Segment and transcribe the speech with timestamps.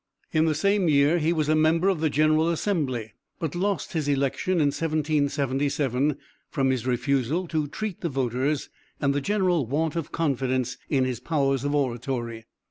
[0.31, 4.07] In the same year he was a member of the general assembly, but lost his
[4.07, 6.17] election in 1777,
[6.49, 11.19] from his refusal to treat the voters, and the general want of confidence in his
[11.19, 12.45] powers of oratory.